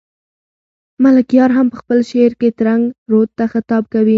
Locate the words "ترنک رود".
2.59-3.29